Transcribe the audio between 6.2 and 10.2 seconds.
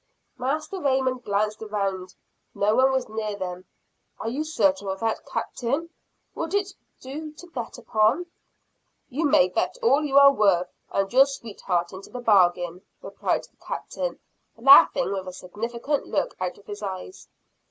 Would it do to bet upon? "You may bet all you